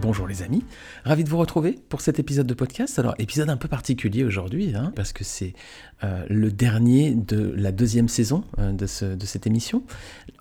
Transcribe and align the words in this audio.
Bonjour 0.00 0.28
les 0.28 0.42
amis, 0.42 0.62
ravi 1.04 1.24
de 1.24 1.28
vous 1.28 1.38
retrouver 1.38 1.76
pour 1.88 2.02
cet 2.02 2.20
épisode 2.20 2.46
de 2.46 2.54
podcast. 2.54 3.00
Alors 3.00 3.16
épisode 3.18 3.50
un 3.50 3.56
peu 3.56 3.66
particulier 3.66 4.22
aujourd'hui, 4.22 4.76
hein, 4.76 4.92
parce 4.94 5.12
que 5.12 5.24
c'est 5.24 5.54
euh, 6.04 6.24
le 6.28 6.52
dernier 6.52 7.16
de 7.16 7.52
la 7.56 7.72
deuxième 7.72 8.08
saison 8.08 8.44
euh, 8.60 8.70
de, 8.70 8.86
cette 8.86 9.46
émission. 9.48 9.82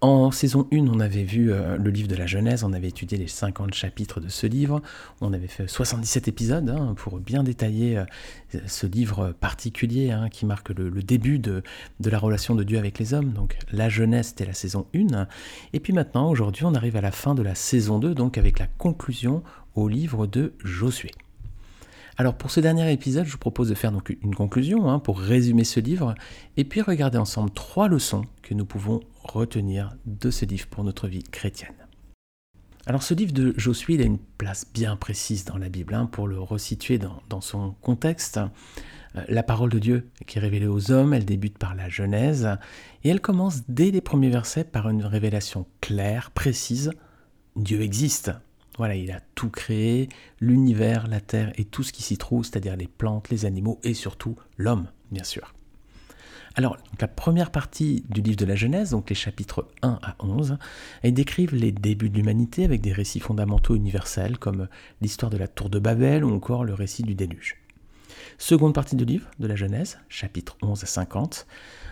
En 0.01 0.29
saison 0.29 0.67
1, 0.71 0.77
on 0.87 0.99
avait 0.99 1.23
vu 1.23 1.51
euh, 1.51 1.75
le 1.77 1.89
livre 1.89 2.07
de 2.07 2.15
la 2.15 2.27
Genèse, 2.27 2.63
on 2.63 2.71
avait 2.71 2.89
étudié 2.89 3.17
les 3.17 3.27
50 3.27 3.73
chapitres 3.73 4.19
de 4.19 4.29
ce 4.29 4.45
livre, 4.45 4.83
on 5.21 5.33
avait 5.33 5.47
fait 5.47 5.67
77 5.67 6.27
épisodes 6.27 6.69
hein, 6.69 6.93
pour 6.95 7.19
bien 7.19 7.41
détailler 7.41 7.99
ce 8.67 8.85
livre 8.85 9.33
particulier 9.39 10.11
hein, 10.11 10.29
qui 10.29 10.45
marque 10.45 10.69
le, 10.69 10.91
début 11.01 11.39
de, 11.39 11.63
la 12.05 12.19
relation 12.19 12.53
de 12.53 12.63
Dieu 12.63 12.77
avec 12.77 12.99
les 12.99 13.15
hommes. 13.15 13.31
Donc 13.33 13.57
la 13.71 13.89
Genèse, 13.89 14.27
c'était 14.27 14.45
la 14.45 14.53
saison 14.53 14.85
1. 14.93 15.27
Et 15.73 15.79
puis 15.79 15.93
maintenant, 15.93 16.29
aujourd'hui, 16.29 16.65
on 16.65 16.75
arrive 16.75 16.95
à 16.95 17.01
la 17.01 17.11
fin 17.11 17.33
de 17.33 17.41
la 17.41 17.55
saison 17.55 17.97
2, 17.97 18.13
donc 18.13 18.37
avec 18.37 18.59
la 18.59 18.67
conclusion 18.67 19.41
au 19.75 19.87
livre 19.87 20.27
de 20.27 20.53
Josué. 20.63 21.11
Alors 22.19 22.33
pour 22.33 22.49
ce 22.49 22.59
dernier 22.59 22.91
épisode, 22.91 23.25
je 23.25 23.31
vous 23.31 23.37
propose 23.37 23.69
de 23.69 23.75
faire 23.75 23.91
donc 23.91 24.15
une 24.23 24.33
conclusion 24.33 24.89
hein, 24.89 24.97
pour 24.97 25.19
résumer 25.19 25.63
ce 25.63 25.79
livre 25.79 26.15
et 26.57 26.63
puis 26.63 26.81
regarder 26.81 27.19
ensemble 27.19 27.51
trois 27.51 27.87
leçons 27.87 28.23
que 28.41 28.55
nous 28.55 28.65
pouvons 28.65 29.01
retenir 29.23 29.95
de 30.07 30.31
ce 30.31 30.45
livre 30.45 30.65
pour 30.67 30.83
notre 30.83 31.07
vie 31.07 31.21
chrétienne. 31.21 31.75
Alors 32.87 33.03
ce 33.03 33.13
livre 33.13 33.33
de 33.33 33.53
Josué, 33.57 33.95
il 33.95 34.01
a 34.01 34.05
une 34.05 34.17
place 34.17 34.65
bien 34.73 34.95
précise 34.95 35.45
dans 35.45 35.57
la 35.57 35.69
Bible 35.69 35.93
hein, 35.93 36.07
pour 36.07 36.27
le 36.27 36.39
resituer 36.39 36.97
dans, 36.97 37.41
son 37.41 37.75
contexte. 37.81 38.39
Euh, 39.15 39.23
la 39.27 39.43
parole 39.43 39.69
de 39.69 39.77
Dieu 39.77 40.09
qui 40.25 40.39
est 40.39 40.41
révélée 40.41 40.67
aux 40.67 40.89
hommes, 40.89 41.13
elle 41.13 41.25
débute 41.25 41.57
par 41.57 41.75
la 41.75 41.89
Genèse 41.89 42.47
et 43.03 43.09
elle 43.09 43.21
commence 43.21 43.63
dès 43.67 43.91
les 43.91 44.01
premiers 44.01 44.29
versets 44.29 44.63
par 44.63 44.89
une 44.89 45.05
révélation 45.05 45.67
claire, 45.81 46.31
précise. 46.31 46.91
Dieu 47.57 47.81
existe. 47.81 48.31
Voilà, 48.77 48.95
il 48.95 49.11
a 49.11 49.19
tout 49.35 49.49
créé, 49.49 50.09
l'univers, 50.39 51.07
la 51.07 51.19
terre 51.19 51.51
et 51.55 51.65
tout 51.65 51.83
ce 51.83 51.91
qui 51.91 52.03
s'y 52.03 52.17
trouve, 52.17 52.45
c'est-à-dire 52.45 52.75
les 52.75 52.87
plantes, 52.87 53.29
les 53.29 53.45
animaux 53.45 53.79
et 53.83 53.93
surtout 53.93 54.35
l'homme, 54.57 54.87
bien 55.11 55.23
sûr. 55.23 55.53
Alors, 56.53 56.77
la 56.99 57.07
première 57.07 57.51
partie 57.51 58.03
du 58.09 58.21
livre 58.21 58.37
de 58.37 58.45
la 58.45 58.55
Genèse, 58.55 58.89
donc 58.91 59.09
les 59.09 59.15
chapitres 59.15 59.67
1 59.83 59.99
à 60.01 60.15
11, 60.19 60.57
elles 61.03 61.13
décrivent 61.13 61.53
les 61.53 61.71
débuts 61.71 62.09
de 62.09 62.15
l'humanité 62.15 62.65
avec 62.65 62.81
des 62.81 62.93
récits 62.93 63.19
fondamentaux 63.19 63.75
universels 63.75 64.39
comme 64.39 64.67
l'histoire 65.01 65.29
de 65.29 65.37
la 65.37 65.47
tour 65.47 65.69
de 65.69 65.77
Babel 65.77 66.23
ou 66.23 66.33
encore 66.33 66.63
le 66.63 66.73
récit 66.73 67.03
du 67.03 67.13
déluge. 67.13 67.57
Seconde 68.39 68.73
partie 68.73 68.95
du 68.95 69.05
livre 69.05 69.29
de 69.39 69.45
la 69.45 69.55
Genèse, 69.55 69.99
chapitres 70.09 70.57
11 70.63 70.83
à 70.83 70.87
50, 70.87 71.45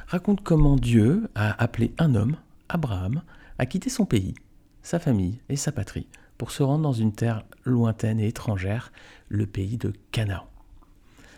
raconte 0.08 0.42
comment 0.42 0.76
Dieu 0.76 1.30
a 1.36 1.62
appelé 1.64 1.94
un 2.00 2.16
homme, 2.16 2.38
Abraham, 2.70 3.22
à 3.60 3.68
quitter 3.68 3.92
son 3.92 4.06
pays, 4.06 4.34
sa 4.82 4.98
famille 4.98 5.42
et 5.50 5.58
sa 5.58 5.72
patrie 5.72 6.08
pour 6.38 6.52
se 6.52 6.64
rendre 6.64 6.84
dans 6.84 6.94
une 6.94 7.14
terre 7.14 7.44
lointaine 7.64 8.20
et 8.20 8.28
étrangère, 8.28 8.92
le 9.30 9.46
pays 9.46 9.78
de 9.78 9.94
Canaan. 10.12 10.48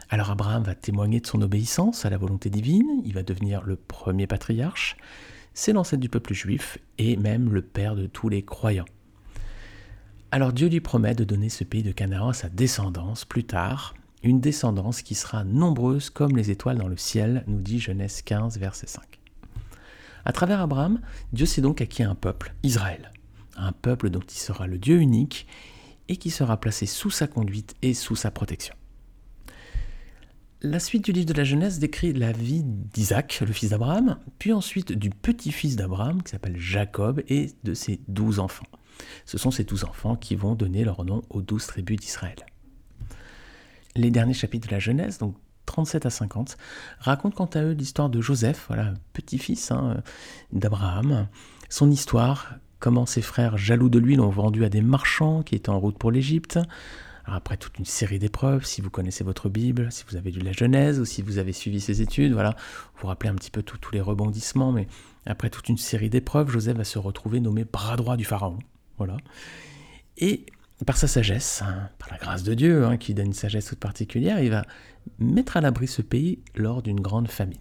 Alors 0.09 0.31
Abraham 0.31 0.63
va 0.63 0.75
témoigner 0.75 1.19
de 1.19 1.27
son 1.27 1.41
obéissance 1.41 2.05
à 2.05 2.09
la 2.09 2.17
volonté 2.17 2.49
divine, 2.49 3.01
il 3.03 3.13
va 3.13 3.23
devenir 3.23 3.63
le 3.63 3.75
premier 3.75 4.25
patriarche, 4.25 4.95
c'est 5.53 5.73
l'ancêtre 5.73 6.01
du 6.01 6.09
peuple 6.09 6.33
juif 6.33 6.77
et 6.97 7.17
même 7.17 7.51
le 7.51 7.61
père 7.61 7.95
de 7.95 8.05
tous 8.05 8.29
les 8.29 8.43
croyants. 8.43 8.85
Alors 10.31 10.53
Dieu 10.53 10.69
lui 10.69 10.81
promet 10.81 11.15
de 11.15 11.23
donner 11.23 11.49
ce 11.49 11.63
pays 11.63 11.83
de 11.83 11.91
Canaan 11.91 12.29
à 12.29 12.33
sa 12.33 12.49
descendance 12.49 13.25
plus 13.25 13.43
tard, 13.43 13.95
une 14.23 14.39
descendance 14.39 15.01
qui 15.01 15.15
sera 15.15 15.43
nombreuse 15.43 16.09
comme 16.09 16.37
les 16.37 16.51
étoiles 16.51 16.77
dans 16.77 16.87
le 16.87 16.97
ciel, 16.97 17.43
nous 17.47 17.61
dit 17.61 17.79
Genèse 17.79 18.21
15, 18.21 18.57
verset 18.57 18.87
5. 18.87 19.03
À 20.25 20.31
travers 20.31 20.61
Abraham, 20.61 20.99
Dieu 21.33 21.45
s'est 21.45 21.61
donc 21.61 21.81
acquis 21.81 22.03
un 22.03 22.15
peuple, 22.15 22.53
Israël 22.63 23.11
un 23.57 23.71
peuple 23.71 24.09
dont 24.09 24.21
il 24.21 24.37
sera 24.37 24.67
le 24.67 24.77
Dieu 24.77 24.99
unique 24.99 25.47
et 26.07 26.17
qui 26.17 26.29
sera 26.29 26.57
placé 26.57 26.85
sous 26.85 27.11
sa 27.11 27.27
conduite 27.27 27.75
et 27.81 27.93
sous 27.93 28.15
sa 28.15 28.31
protection. 28.31 28.75
La 30.63 30.79
suite 30.79 31.05
du 31.05 31.11
livre 31.11 31.27
de 31.27 31.33
la 31.33 31.43
Genèse 31.43 31.77
décrit 31.77 32.13
la 32.13 32.31
vie 32.31 32.63
d'Isaac, 32.63 33.43
le 33.45 33.53
fils 33.53 33.69
d'Abraham, 33.69 34.17
puis 34.39 34.53
ensuite 34.53 34.91
du 34.91 35.11
petit-fils 35.11 35.75
d'Abraham, 35.75 36.23
qui 36.23 36.31
s'appelle 36.31 36.57
Jacob, 36.57 37.21
et 37.27 37.51
de 37.63 37.75
ses 37.75 37.99
douze 38.07 38.39
enfants. 38.39 38.65
Ce 39.25 39.37
sont 39.37 39.51
ces 39.51 39.63
douze 39.63 39.83
enfants 39.83 40.15
qui 40.15 40.35
vont 40.35 40.55
donner 40.55 40.83
leur 40.83 41.05
nom 41.05 41.21
aux 41.29 41.43
douze 41.43 41.67
tribus 41.67 41.99
d'Israël. 41.99 42.37
Les 43.95 44.09
derniers 44.09 44.33
chapitres 44.33 44.67
de 44.67 44.73
la 44.73 44.79
Genèse, 44.79 45.19
donc 45.19 45.35
37 45.67 46.07
à 46.07 46.09
50, 46.09 46.57
racontent 46.99 47.35
quant 47.35 47.59
à 47.59 47.61
eux 47.61 47.73
l'histoire 47.73 48.09
de 48.09 48.19
Joseph, 48.19 48.65
voilà, 48.67 48.95
petit-fils 49.13 49.69
hein, 49.69 50.01
d'Abraham, 50.51 51.27
son 51.69 51.91
histoire 51.91 52.55
comment 52.79 53.05
ses 53.05 53.21
frères 53.21 53.57
jaloux 53.57 53.89
de 53.89 53.99
lui 53.99 54.15
l'ont 54.15 54.29
vendu 54.29 54.63
à 54.65 54.69
des 54.69 54.81
marchands 54.81 55.43
qui 55.43 55.55
étaient 55.55 55.69
en 55.69 55.79
route 55.79 55.97
pour 55.97 56.11
l'Égypte. 56.11 56.59
Après 57.25 57.57
toute 57.57 57.77
une 57.77 57.85
série 57.85 58.19
d'épreuves, 58.19 58.65
si 58.65 58.79
vous 58.79 58.89
connaissez 58.89 59.23
votre 59.25 59.49
Bible, 59.49 59.91
si 59.91 60.05
vous 60.09 60.15
avez 60.15 60.31
lu 60.31 60.39
la 60.39 60.53
Genèse 60.53 60.99
ou 60.99 61.05
si 61.05 61.21
vous 61.21 61.39
avez 61.39 61.51
suivi 61.51 61.81
ses 61.81 62.01
études, 62.01 62.31
voilà, 62.31 62.55
vous 62.97 63.07
rappelez 63.07 63.29
un 63.29 63.35
petit 63.35 63.51
peu 63.51 63.63
tous 63.63 63.91
les 63.91 63.99
rebondissements, 63.99 64.71
mais 64.71 64.87
après 65.25 65.49
toute 65.49 65.67
une 65.67 65.77
série 65.77 66.09
d'épreuves, 66.09 66.49
Joseph 66.49 66.77
va 66.77 66.85
se 66.85 66.99
retrouver 66.99 67.41
nommé 67.41 67.65
bras 67.65 67.97
droit 67.97 68.15
du 68.15 68.23
Pharaon. 68.23 68.59
Voilà. 68.97 69.17
Et 70.17 70.45
par 70.85 70.95
sa 70.95 71.07
sagesse, 71.07 71.63
hein, 71.63 71.89
par 71.99 72.09
la 72.11 72.17
grâce 72.17 72.43
de 72.43 72.53
Dieu, 72.53 72.85
hein, 72.85 72.95
qui 72.95 73.13
donne 73.13 73.27
une 73.27 73.33
sagesse 73.33 73.65
toute 73.65 73.79
particulière, 73.79 74.39
il 74.39 74.51
va 74.51 74.63
mettre 75.19 75.57
à 75.57 75.61
l'abri 75.61 75.87
ce 75.87 76.01
pays 76.01 76.39
lors 76.55 76.81
d'une 76.81 77.01
grande 77.01 77.27
famine. 77.27 77.59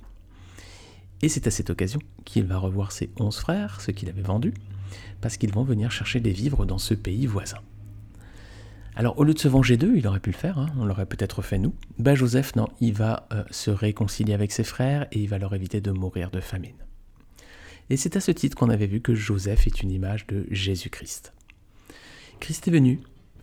Et 1.23 1.29
c'est 1.29 1.47
à 1.47 1.51
cette 1.51 1.71
occasion 1.71 1.99
qu'il 2.25 2.45
va 2.45 2.59
revoir 2.59 2.93
ses 2.93 3.11
onze 3.19 3.39
frères, 3.39 3.81
ceux 3.81 3.93
qu'il 3.93 4.09
avait 4.09 4.23
vendus, 4.23 4.55
parce 5.21 5.37
qu'ils 5.37 5.53
vont 5.53 5.65
venir 5.65 5.91
chercher 5.91 6.21
des 6.21 6.33
vivres 6.33 6.67
dans 6.67 6.79
ce 6.79 6.95
pays 6.95 7.27
voisin. 7.27 7.59
Alors 8.95 9.19
au 9.19 9.25
lieu 9.25 9.35
de 9.35 9.39
se 9.39 9.49
venger 9.49 9.77
d'eux, 9.77 9.95
il 9.97 10.07
aurait 10.07 10.21
pu 10.21 10.31
le 10.31 10.37
faire, 10.37 10.59
hein, 10.59 10.71
on 10.79 10.87
l'aurait 10.87 11.07
peut-être 11.07 11.43
fait 11.43 11.59
nous, 11.59 11.75
bah 11.99 12.15
Joseph, 12.15 12.57
non, 12.57 12.69
il 12.81 12.95
va 12.95 13.29
euh, 13.33 13.45
se 13.51 13.71
réconcilier 13.71 14.33
avec 14.33 14.53
ses 14.53 14.65
frères 14.65 15.07
et 15.13 15.21
il 15.21 15.29
va 15.29 15.39
leur 15.39 15.55
éviter 15.55 15.83
de 15.83 15.91
mourir 15.91 16.31
de 16.31 16.41
famine. 16.41 16.77
Et 17.91 17.97
c'est 17.97 18.17
à 18.17 18.21
ce 18.21 18.31
titre 18.33 18.57
qu'on 18.57 18.71
avait 18.71 18.87
vu 18.87 19.01
que 19.01 19.15
Joseph 19.15 19.67
est 19.67 19.83
une 19.83 19.91
image 19.91 20.27
de 20.27 20.47
Jésus-Christ. 20.51 21.35
Christ 22.41 22.67
est 22.67 22.71
venu, 22.71 23.01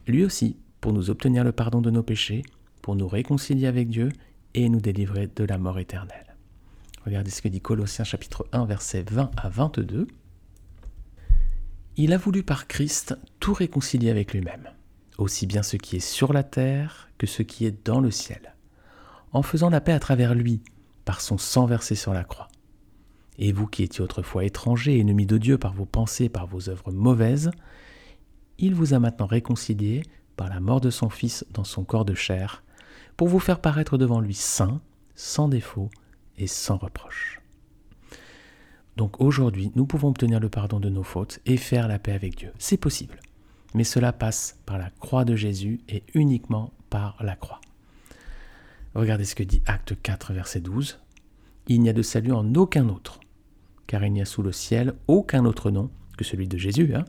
lui 0.08 0.26
aussi, 0.26 0.58
pour 0.82 0.92
nous 0.92 1.10
obtenir 1.10 1.44
le 1.44 1.52
pardon 1.52 1.82
de 1.82 1.92
nos 1.92 2.04
péchés, 2.04 2.44
pour 2.82 2.96
nous 2.96 3.08
réconcilier 3.08 3.68
avec 3.68 3.90
Dieu 3.90 4.10
et 4.54 4.68
nous 4.70 4.82
délivrer 4.82 5.30
de 5.36 5.44
la 5.46 5.58
mort 5.58 5.80
éternelle. 5.80 6.36
Regardez 7.06 7.32
ce 7.32 7.42
que 7.42 7.48
dit 7.48 7.62
Colossiens 7.62 8.06
chapitre 8.06 8.48
1 8.52 8.66
versets 8.66 9.06
20 9.10 9.32
à 9.38 9.50
22. 9.50 10.08
Il 11.96 12.12
a 12.12 12.18
voulu 12.18 12.42
par 12.42 12.68
Christ 12.68 13.16
tout 13.40 13.54
réconcilier 13.54 14.10
avec 14.10 14.34
lui-même, 14.34 14.70
aussi 15.20 15.46
bien 15.46 15.62
ce 15.62 15.78
qui 15.78 15.98
est 15.98 16.00
sur 16.00 16.34
la 16.34 16.42
terre 16.42 17.10
que 17.20 17.28
ce 17.28 17.44
qui 17.44 17.68
est 17.68 17.86
dans 17.86 18.00
le 18.00 18.10
ciel, 18.10 18.56
en 19.32 19.44
faisant 19.44 19.70
la 19.70 19.80
paix 19.80 19.92
à 19.92 20.00
travers 20.00 20.34
lui, 20.34 20.62
par 21.06 21.22
son 21.22 21.38
sang 21.38 21.68
versé 21.68 21.94
sur 21.94 22.12
la 22.12 22.24
croix. 22.24 22.48
Et 23.38 23.52
vous 23.52 23.68
qui 23.68 23.84
étiez 23.84 24.04
autrefois 24.04 24.44
étrangers 24.44 24.96
et 24.98 25.02
ennemis 25.02 25.28
de 25.28 25.38
Dieu 25.38 25.60
par 25.60 25.74
vos 25.74 25.86
pensées, 25.86 26.30
par 26.30 26.48
vos 26.48 26.68
œuvres 26.68 26.92
mauvaises, 26.92 27.52
il 28.58 28.74
vous 28.74 28.96
a 28.96 29.00
maintenant 29.00 29.28
réconciliés 29.28 30.02
par 30.36 30.50
la 30.50 30.60
mort 30.60 30.82
de 30.82 30.90
son 30.90 31.10
Fils 31.10 31.46
dans 31.52 31.64
son 31.64 31.84
corps 31.84 32.06
de 32.06 32.16
chair, 32.16 32.64
pour 33.18 33.28
vous 33.28 33.40
faire 33.40 33.62
paraître 33.62 34.00
devant 34.00 34.20
lui 34.20 34.34
saint, 34.34 34.82
sans 35.14 35.48
défaut 35.48 35.92
et 36.40 36.48
sans 36.48 36.78
reproche. 36.78 37.43
Donc 38.98 39.20
aujourd'hui, 39.20 39.72
nous 39.76 39.86
pouvons 39.86 40.10
obtenir 40.10 40.40
le 40.40 40.50
pardon 40.50 40.80
de 40.80 40.90
nos 40.90 41.04
fautes 41.04 41.40
et 41.46 41.58
faire 41.58 41.88
la 41.88 42.00
paix 42.00 42.12
avec 42.12 42.38
Dieu. 42.38 42.52
C'est 42.60 42.78
possible. 42.78 43.20
Mais 43.74 43.84
cela 43.84 44.14
passe 44.14 44.60
par 44.66 44.78
la 44.78 44.92
croix 44.92 45.26
de 45.26 45.36
Jésus 45.36 45.80
et 45.90 46.04
uniquement 46.14 46.72
par 46.90 47.18
la 47.22 47.36
croix. 47.36 47.60
Regardez 48.94 49.26
ce 49.26 49.34
que 49.34 49.44
dit 49.44 49.64
Acte 49.66 50.00
4, 50.00 50.34
verset 50.34 50.62
12. 50.62 51.00
Il 51.68 51.82
n'y 51.82 51.90
a 51.90 51.94
de 51.94 52.04
salut 52.04 52.34
en 52.34 52.54
aucun 52.54 52.88
autre, 52.90 53.20
car 53.88 54.04
il 54.06 54.14
n'y 54.14 54.22
a 54.22 54.26
sous 54.26 54.44
le 54.44 54.52
ciel 54.52 54.94
aucun 55.08 55.46
autre 55.46 55.72
nom 55.72 55.90
que 56.18 56.24
celui 56.24 56.48
de 56.48 56.58
Jésus, 56.58 56.94
hein, 56.94 57.06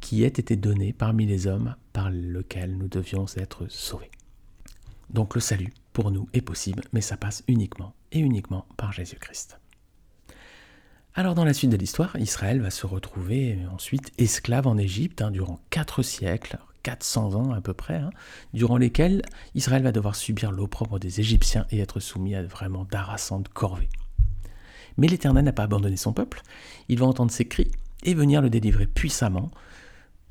qui 0.00 0.24
ait 0.24 0.28
été 0.28 0.56
donné 0.56 0.92
parmi 0.92 1.26
les 1.26 1.46
hommes 1.46 1.76
par 1.92 2.10
lequel 2.10 2.76
nous 2.76 2.88
devions 2.88 3.26
être 3.36 3.66
sauvés. 3.68 4.10
Donc 5.10 5.34
le 5.34 5.40
salut, 5.40 5.72
pour 5.92 6.10
nous, 6.10 6.28
est 6.32 6.40
possible, 6.40 6.82
mais 6.92 7.00
ça 7.00 7.16
passe 7.16 7.44
uniquement 7.46 7.94
et 8.10 8.18
uniquement 8.18 8.66
par 8.76 8.92
Jésus-Christ. 8.92 9.60
Alors 11.14 11.34
dans 11.34 11.44
la 11.44 11.54
suite 11.54 11.70
de 11.70 11.76
l'histoire, 11.76 12.14
Israël 12.20 12.60
va 12.60 12.70
se 12.70 12.86
retrouver 12.86 13.58
ensuite 13.72 14.12
esclave 14.16 14.68
en 14.68 14.78
Égypte 14.78 15.22
hein, 15.22 15.32
durant 15.32 15.58
quatre 15.68 16.04
siècles, 16.04 16.58
400 16.84 17.34
ans 17.34 17.52
à 17.52 17.60
peu 17.60 17.74
près, 17.74 17.96
hein, 17.96 18.10
durant 18.54 18.76
lesquels 18.76 19.22
Israël 19.56 19.82
va 19.82 19.90
devoir 19.90 20.14
subir 20.14 20.52
l'opprobre 20.52 21.00
des 21.00 21.18
Égyptiens 21.18 21.66
et 21.70 21.80
être 21.80 21.98
soumis 21.98 22.36
à 22.36 22.44
vraiment 22.44 22.84
d'harassantes 22.84 23.48
corvées. 23.48 23.88
Mais 24.98 25.08
l'Éternel 25.08 25.44
n'a 25.44 25.52
pas 25.52 25.64
abandonné 25.64 25.96
son 25.96 26.12
peuple, 26.12 26.42
il 26.88 27.00
va 27.00 27.06
entendre 27.06 27.32
ses 27.32 27.46
cris 27.46 27.72
et 28.04 28.14
venir 28.14 28.40
le 28.40 28.48
délivrer 28.48 28.86
puissamment. 28.86 29.50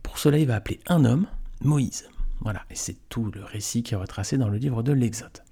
Pour 0.01 0.17
cela, 0.17 0.37
il 0.37 0.47
va 0.47 0.55
appeler 0.55 0.79
un 0.87 1.03
homme, 1.03 1.27
Moïse. 1.61 2.07
Voilà, 2.39 2.63
et 2.69 2.75
c'est 2.75 2.95
tout 3.09 3.29
le 3.31 3.43
récit 3.43 3.83
qui 3.83 3.95
est 3.95 3.97
retracé 3.97 4.37
dans 4.37 4.47
le 4.47 4.57
livre 4.57 4.81
de 4.81 4.93
l'Exode. 4.93 5.43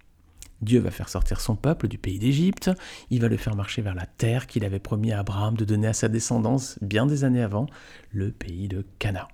Dieu 0.61 0.79
va 0.79 0.91
faire 0.91 1.09
sortir 1.09 1.39
son 1.39 1.55
peuple 1.55 1.87
du 1.87 1.97
pays 1.97 2.19
d'Égypte, 2.19 2.71
il 3.09 3.21
va 3.21 3.27
le 3.27 3.37
faire 3.37 3.55
marcher 3.55 3.81
vers 3.81 3.95
la 3.95 4.05
terre 4.05 4.47
qu'il 4.47 4.65
avait 4.65 4.79
promis 4.79 5.11
à 5.11 5.19
Abraham 5.19 5.55
de 5.55 5.65
donner 5.65 5.87
à 5.87 5.93
sa 5.93 6.07
descendance 6.07 6.77
bien 6.81 7.05
des 7.05 7.23
années 7.23 7.43
avant, 7.43 7.67
le 8.11 8.31
pays 8.31 8.67
de 8.67 8.85
Canaan. 8.99 9.27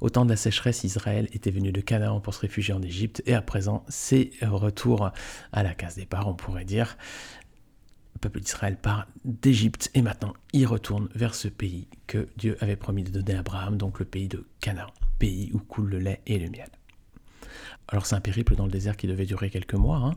Au 0.00 0.10
temps 0.10 0.24
de 0.24 0.30
la 0.30 0.36
sécheresse, 0.36 0.84
Israël 0.84 1.28
était 1.32 1.50
venu 1.50 1.72
de 1.72 1.80
Canaan 1.80 2.20
pour 2.20 2.34
se 2.34 2.40
réfugier 2.40 2.74
en 2.74 2.82
Égypte, 2.82 3.22
et 3.26 3.34
à 3.34 3.42
présent, 3.42 3.84
c'est 3.88 4.30
retour 4.42 5.10
à 5.52 5.62
la 5.62 5.74
case 5.74 5.96
départ, 5.96 6.28
on 6.28 6.34
pourrait 6.34 6.64
dire. 6.66 6.96
Le 8.14 8.20
peuple 8.20 8.40
d'Israël 8.40 8.78
part 8.78 9.06
d'Égypte 9.26 9.90
et 9.92 10.00
maintenant 10.00 10.32
il 10.54 10.66
retourne 10.66 11.10
vers 11.14 11.34
ce 11.34 11.48
pays 11.48 11.86
que 12.06 12.28
Dieu 12.38 12.56
avait 12.60 12.76
promis 12.76 13.02
de 13.02 13.10
donner 13.10 13.34
à 13.34 13.40
Abraham, 13.40 13.76
donc 13.76 13.98
le 13.98 14.06
pays 14.06 14.26
de 14.26 14.46
Canaan, 14.60 14.90
pays 15.18 15.50
où 15.52 15.58
coule 15.58 15.90
le 15.90 15.98
lait 15.98 16.22
et 16.26 16.38
le 16.38 16.48
miel. 16.48 16.70
Alors 17.88 18.06
c'est 18.06 18.16
un 18.16 18.20
périple 18.20 18.56
dans 18.56 18.64
le 18.64 18.70
désert 18.70 18.96
qui 18.96 19.06
devait 19.06 19.26
durer 19.26 19.50
quelques 19.50 19.74
mois, 19.74 19.98
hein. 19.98 20.14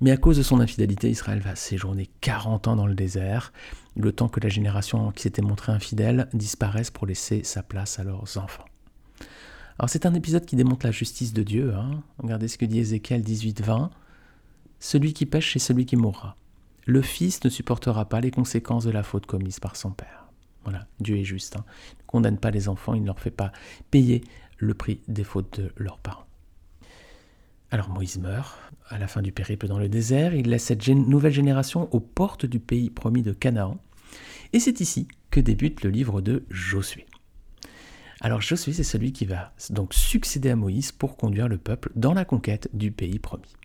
mais 0.00 0.10
à 0.10 0.16
cause 0.16 0.38
de 0.38 0.42
son 0.42 0.60
infidélité, 0.60 1.10
Israël 1.10 1.40
va 1.40 1.56
séjourner 1.56 2.08
40 2.20 2.68
ans 2.68 2.76
dans 2.76 2.86
le 2.86 2.94
désert, 2.94 3.52
le 3.96 4.12
temps 4.12 4.28
que 4.28 4.40
la 4.40 4.48
génération 4.48 5.12
qui 5.12 5.22
s'était 5.22 5.42
montrée 5.42 5.72
infidèle 5.72 6.28
disparaisse 6.32 6.90
pour 6.90 7.06
laisser 7.06 7.44
sa 7.44 7.62
place 7.62 7.98
à 7.98 8.04
leurs 8.04 8.38
enfants. 8.38 8.64
Alors 9.78 9.88
c'est 9.90 10.06
un 10.06 10.14
épisode 10.14 10.44
qui 10.44 10.56
démontre 10.56 10.86
la 10.86 10.92
justice 10.92 11.32
de 11.32 11.42
Dieu. 11.42 11.74
Hein. 11.74 12.02
Regardez 12.18 12.48
ce 12.48 12.58
que 12.58 12.64
dit 12.64 12.78
Ézéchiel 12.78 13.22
18-20. 13.22 13.90
Celui 14.80 15.12
qui 15.12 15.26
pêche, 15.26 15.52
c'est 15.52 15.58
celui 15.58 15.86
qui 15.86 15.96
mourra. 15.96 16.36
Le 16.84 17.02
fils 17.02 17.42
ne 17.44 17.48
supportera 17.48 18.08
pas 18.08 18.20
les 18.20 18.30
conséquences 18.30 18.84
de 18.84 18.90
la 18.90 19.02
faute 19.02 19.26
commise 19.26 19.60
par 19.60 19.76
son 19.76 19.90
père. 19.90 20.26
Voilà, 20.64 20.86
Dieu 21.00 21.16
est 21.16 21.24
juste. 21.24 21.56
Hein. 21.56 21.64
Il 21.94 22.02
ne 22.02 22.06
condamne 22.06 22.38
pas 22.38 22.50
les 22.50 22.68
enfants, 22.68 22.94
il 22.94 23.02
ne 23.02 23.06
leur 23.06 23.20
fait 23.20 23.30
pas 23.30 23.52
payer 23.90 24.22
le 24.58 24.74
prix 24.74 25.00
des 25.08 25.24
fautes 25.24 25.60
de 25.60 25.72
leurs 25.76 25.98
parents. 25.98 26.26
Alors 27.72 27.88
Moïse 27.88 28.18
meurt 28.18 28.58
à 28.90 28.98
la 28.98 29.08
fin 29.08 29.22
du 29.22 29.32
périple 29.32 29.66
dans 29.66 29.78
le 29.78 29.88
désert, 29.88 30.34
il 30.34 30.50
laisse 30.50 30.64
cette 30.64 30.86
nouvelle 30.86 31.32
génération 31.32 31.88
aux 31.94 32.00
portes 32.00 32.44
du 32.44 32.60
pays 32.60 32.90
promis 32.90 33.22
de 33.22 33.32
Canaan, 33.32 33.78
et 34.52 34.60
c'est 34.60 34.80
ici 34.80 35.08
que 35.30 35.40
débute 35.40 35.82
le 35.82 35.88
livre 35.88 36.20
de 36.20 36.44
Josué. 36.50 37.06
Alors 38.20 38.42
Josué, 38.42 38.74
c'est 38.74 38.82
celui 38.82 39.12
qui 39.12 39.24
va 39.24 39.54
donc 39.70 39.94
succéder 39.94 40.50
à 40.50 40.56
Moïse 40.56 40.92
pour 40.92 41.16
conduire 41.16 41.48
le 41.48 41.56
peuple 41.56 41.90
dans 41.96 42.12
la 42.12 42.26
conquête 42.26 42.68
du 42.74 42.90
pays 42.90 43.18
promis. 43.18 43.56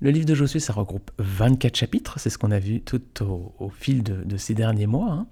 Le 0.00 0.10
livre 0.10 0.26
de 0.26 0.34
Josué, 0.34 0.58
ça 0.58 0.72
regroupe 0.72 1.12
24 1.18 1.76
chapitres, 1.76 2.18
c'est 2.18 2.30
ce 2.30 2.36
qu'on 2.36 2.50
a 2.50 2.58
vu 2.58 2.80
tout 2.80 3.00
au, 3.22 3.70
fil 3.70 4.02
de, 4.02 4.36
ces 4.38 4.54
derniers 4.54 4.88
mois. 4.88 5.24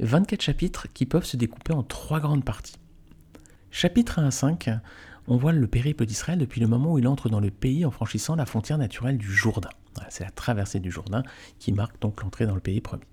24 0.00 0.32
hein. 0.32 0.42
chapitres 0.42 0.86
qui 0.94 1.04
peuvent 1.04 1.26
se 1.26 1.36
découper 1.36 1.74
en 1.74 1.82
trois 1.82 2.18
grandes 2.18 2.46
parties. 2.46 2.76
Chapitre 3.70 4.18
1 4.18 4.26
à 4.26 4.30
5, 4.30 4.70
on 5.28 5.36
voit 5.36 5.52
le 5.52 5.66
périple 5.66 6.06
d'Israël 6.06 6.38
depuis 6.38 6.60
le 6.60 6.66
moment 6.66 6.92
où 6.92 6.98
il 6.98 7.06
entre 7.06 7.28
dans 7.28 7.40
le 7.40 7.50
pays 7.50 7.84
en 7.84 7.90
franchissant 7.90 8.36
la 8.36 8.46
frontière 8.46 8.78
naturelle 8.78 9.18
du 9.18 9.32
Jourdain. 9.32 9.70
c'est 10.08 10.24
la 10.24 10.30
traversée 10.30 10.80
du 10.80 10.90
Jourdain 10.90 11.22
qui 11.58 11.72
marque 11.72 12.00
donc 12.00 12.22
l'entrée 12.22 12.46
dans 12.46 12.54
le 12.54 12.60
pays 12.60 12.80
promis. 12.80 13.04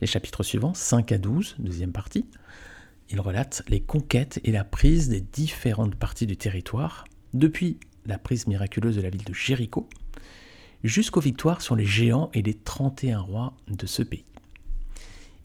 Les 0.00 0.06
chapitres 0.06 0.42
suivants, 0.42 0.72
5 0.72 1.12
à 1.12 1.18
12, 1.18 1.56
deuxième 1.58 1.92
partie, 1.92 2.26
il 3.10 3.20
relate 3.20 3.62
les 3.68 3.80
conquêtes 3.80 4.40
et 4.44 4.52
la 4.52 4.64
prise 4.64 5.08
des 5.08 5.20
différentes 5.20 5.96
parties 5.96 6.26
du 6.26 6.36
territoire, 6.36 7.04
depuis 7.34 7.78
la 8.06 8.18
prise 8.18 8.46
miraculeuse 8.46 8.96
de 8.96 9.02
la 9.02 9.10
ville 9.10 9.24
de 9.24 9.34
Jéricho, 9.34 9.88
jusqu'aux 10.84 11.20
victoires 11.20 11.60
sur 11.60 11.76
les 11.76 11.84
géants 11.84 12.30
et 12.32 12.40
les 12.40 12.54
31 12.54 13.18
rois 13.18 13.52
de 13.68 13.86
ce 13.86 14.02
pays. 14.02 14.24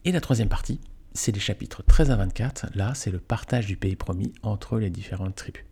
Et 0.04 0.12
la 0.12 0.20
troisième 0.20 0.48
partie, 0.48 0.80
c'est 1.12 1.32
les 1.32 1.40
chapitres 1.40 1.82
13 1.82 2.10
à 2.12 2.16
24, 2.16 2.66
là 2.74 2.94
c'est 2.94 3.10
le 3.10 3.18
partage 3.18 3.66
du 3.66 3.76
pays 3.76 3.96
promis 3.96 4.32
entre 4.42 4.78
les 4.78 4.90
différentes 4.90 5.34
tribus. 5.34 5.65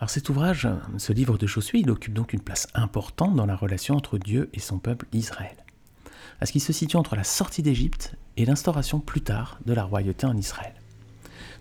Alors 0.00 0.10
cet 0.10 0.28
ouvrage, 0.28 0.68
ce 0.98 1.12
livre 1.12 1.38
de 1.38 1.46
Josué, 1.46 1.78
il 1.80 1.90
occupe 1.90 2.14
donc 2.14 2.32
une 2.32 2.40
place 2.40 2.68
importante 2.74 3.34
dans 3.36 3.46
la 3.46 3.56
relation 3.56 3.94
entre 3.94 4.18
Dieu 4.18 4.50
et 4.52 4.60
son 4.60 4.78
peuple 4.78 5.06
Israël 5.12 5.56
parce 6.38 6.50
qu'il 6.50 6.60
se 6.60 6.72
situe 6.72 6.96
entre 6.96 7.16
la 7.16 7.24
sortie 7.24 7.62
d'Égypte 7.62 8.16
et 8.36 8.44
l'instauration 8.44 9.00
plus 9.00 9.22
tard 9.22 9.58
de 9.66 9.72
la 9.72 9.84
royauté 9.84 10.26
en 10.26 10.36
Israël. 10.36 10.74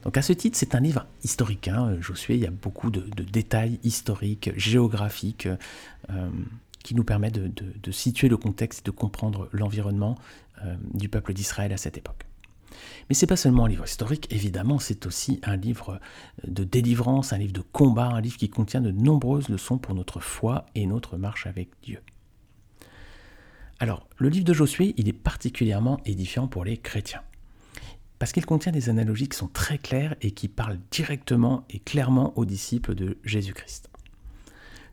Donc 0.04 0.18
à 0.18 0.22
ce 0.22 0.34
titre, 0.34 0.58
c'est 0.58 0.76
un 0.76 0.80
livre 0.80 1.06
historique. 1.24 1.70
Hein, 1.70 1.96
Josué, 2.02 2.36
il 2.36 2.42
y 2.42 2.48
a 2.48 2.52
beaucoup 2.52 2.92
de, 2.92 3.02
détails 3.24 3.80
historiques, 3.84 4.52
géographiques, 4.58 5.48
euh, 6.10 6.30
qui 6.84 6.96
nous 6.96 7.06
permettent 7.06 7.40
de, 7.40 7.92
situer 7.92 8.28
le 8.28 8.36
contexte 8.36 8.82
et 8.82 8.84
de 8.84 8.92
comprendre 8.92 9.48
l'environnement 9.54 10.18
euh, 10.66 10.76
du 10.94 11.08
peuple 11.08 11.34
d'Israël 11.34 11.72
à 11.72 11.78
cette 11.78 11.98
époque. 11.98 12.26
Mais 13.10 13.16
ce 13.16 13.26
n'est 13.26 13.28
pas 13.28 13.36
seulement 13.36 13.66
un 13.66 13.70
livre 13.70 13.86
historique, 13.86 14.28
évidemment, 14.32 14.80
c'est 14.80 15.06
aussi 15.06 15.40
un 15.44 15.56
livre 15.56 16.00
de 16.48 16.64
délivrance, 16.64 17.34
un 17.34 17.38
livre 17.38 17.54
de 17.54 17.62
combat, 17.62 18.08
un 18.08 18.22
livre 18.22 18.38
qui 18.38 18.50
contient 18.50 18.82
de 18.82 18.92
nombreuses 18.92 19.50
leçons 19.50 19.78
pour 19.78 19.94
notre 19.94 20.20
foi 20.20 20.66
et 20.76 20.86
notre 20.86 21.18
marche 21.18 21.48
avec 21.48 21.70
Dieu. 21.84 22.00
Alors, 23.80 24.08
le 24.18 24.30
livre 24.30 24.46
de 24.46 24.54
Josué, 24.54 24.94
il 24.98 25.10
est 25.10 25.14
particulièrement 25.14 26.00
édifiant 26.06 26.48
pour 26.48 26.64
les 26.64 26.78
chrétiens. 26.78 27.22
Parce 28.20 28.32
qu'il 28.32 28.46
contient 28.46 28.72
des 28.72 28.88
analogies 28.88 29.28
qui 29.28 29.38
sont 29.38 29.50
très 29.50 29.78
claires 29.78 30.16
et 30.22 30.32
qui 30.32 30.48
parlent 30.48 30.80
directement 30.92 31.66
et 31.70 31.80
clairement 31.80 32.32
aux 32.38 32.46
disciples 32.46 32.96
de 32.96 33.18
Jésus-Christ. 33.26 33.90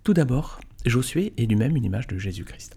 Tout 0.02 0.14
d'abord, 0.14 0.60
Josué 0.86 1.32
est 1.36 1.46
lui-même 1.46 1.76
une 1.76 1.84
image 1.84 2.08
de 2.08 2.18
Jésus-Christ. 2.18 2.76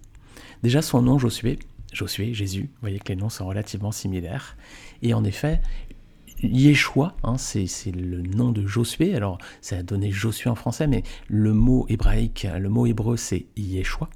Déjà, 0.62 0.82
son 0.82 1.02
nom 1.02 1.18
Josué, 1.18 1.58
Josué, 1.94 2.34
Jésus, 2.34 2.64
vous 2.64 2.82
voyez 2.82 3.00
que 3.00 3.10
les 3.10 3.16
noms 3.16 3.30
sont 3.30 3.48
relativement 3.48 3.92
similaires. 3.92 4.58
Et 5.02 5.14
en 5.14 5.24
effet, 5.24 5.62
Yeshua, 6.42 7.16
hein, 7.24 7.38
c'est 7.38 7.92
le 7.92 8.22
nom 8.22 8.52
de 8.52 8.66
Josué. 8.66 9.16
Alors, 9.16 9.38
ça 9.62 9.78
a 9.78 9.84
donné 9.84 10.12
Josué 10.12 10.50
en 10.50 10.56
français, 10.56 10.88
mais 10.88 11.04
le 11.28 11.54
mot 11.54 11.86
hébraïque, 11.90 12.48
le 12.60 12.70
mot 12.70 12.86
hébreu, 12.86 13.18
c'est 13.18 13.46
Yeshua. 13.56 14.10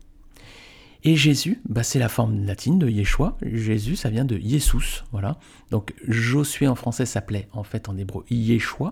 Et 1.03 1.15
Jésus, 1.15 1.61
bah, 1.69 1.83
c'est 1.83 1.99
la 1.99 2.09
forme 2.09 2.45
latine 2.45 2.79
de 2.79 2.89
Yeshua. 2.89 3.37
Jésus, 3.41 3.95
ça 3.95 4.09
vient 4.09 4.25
de 4.25 4.37
Jesus. 4.37 5.03
Voilà. 5.11 5.39
Donc 5.71 5.93
Josué 6.07 6.67
en 6.67 6.75
français 6.75 7.05
s'appelait 7.05 7.47
en 7.53 7.63
fait 7.63 7.87
en 7.87 7.97
hébreu 7.97 8.25
Yeshua. 8.29 8.91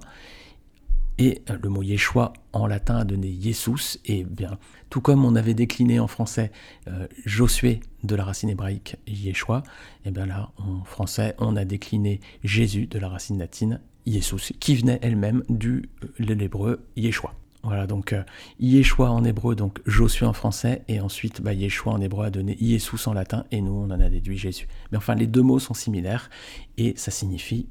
Et 1.17 1.41
euh, 1.49 1.57
le 1.61 1.69
mot 1.69 1.81
Yeshua 1.81 2.33
en 2.53 2.67
latin 2.67 2.97
a 2.97 3.03
donné 3.03 3.35
Jesus. 3.39 3.99
Et 4.05 4.23
bien, 4.23 4.57
tout 4.89 5.01
comme 5.01 5.25
on 5.25 5.35
avait 5.35 5.53
décliné 5.53 5.99
en 5.99 6.07
français 6.07 6.51
euh, 6.87 7.07
Josué 7.25 7.79
de 8.03 8.15
la 8.15 8.25
racine 8.25 8.49
hébraïque 8.49 8.97
Yeshua, 9.07 9.63
et 10.05 10.11
bien 10.11 10.25
là, 10.25 10.51
en 10.57 10.83
français, 10.83 11.35
on 11.39 11.55
a 11.55 11.65
décliné 11.65 12.19
Jésus 12.43 12.85
de 12.85 12.99
la 12.99 13.09
racine 13.09 13.39
latine 13.39 13.79
Jesus, 14.05 14.53
qui 14.59 14.75
venait 14.75 14.99
elle-même 15.01 15.43
du 15.49 15.89
euh, 16.03 16.35
l'hébreu 16.35 16.85
Yeshua. 16.95 17.33
Voilà, 17.63 17.87
donc 17.87 18.13
Yeshua 18.59 19.09
en 19.09 19.23
hébreu, 19.23 19.55
donc 19.55 19.81
Josué 19.87 20.27
en 20.27 20.33
français, 20.33 20.83
et 20.87 20.99
ensuite 20.99 21.41
bah, 21.41 21.51
Yeshua 21.51 21.93
en 21.93 21.99
hébreu 21.99 22.25
a 22.25 22.29
donné 22.29 22.55
Iesus 22.61 23.07
en 23.07 23.13
latin, 23.13 23.45
et 23.49 23.59
nous 23.59 23.71
on 23.71 23.85
en 23.85 23.99
a 23.99 24.09
déduit 24.09 24.37
Jésus. 24.37 24.67
Mais 24.91 24.99
enfin, 24.99 25.15
les 25.15 25.25
deux 25.25 25.41
mots 25.41 25.57
sont 25.57 25.73
similaires, 25.73 26.29
et 26.77 26.93
ça 26.95 27.09
signifie 27.09 27.67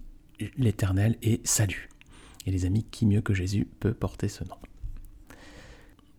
l'éternel 0.59 1.17
et 1.23 1.41
salut. 1.45 1.89
Et 2.47 2.51
les 2.51 2.65
amis, 2.65 2.85
qui 2.91 3.07
mieux 3.07 3.21
que 3.21 3.35
Jésus 3.35 3.67
peut 3.81 3.95
porter 3.95 4.29
ce 4.29 4.45
nom 4.45 4.57